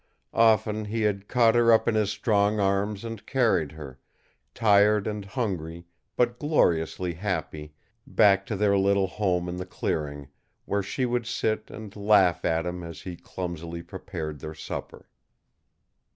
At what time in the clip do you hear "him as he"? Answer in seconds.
12.65-13.15